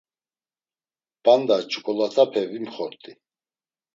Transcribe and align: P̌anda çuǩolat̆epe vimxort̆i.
P̌anda 1.23 1.57
çuǩolat̆epe 1.71 2.41
vimxort̆i. 2.51 3.11